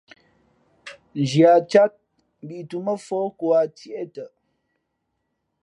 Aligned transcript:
Nzhi 1.21 1.41
a 1.53 1.55
cát, 1.71 1.93
mbǐtūmά 2.43 2.93
fōh 3.05 3.29
kō 3.39 3.47
tiê 3.77 4.03
tαʼ. 4.13 4.31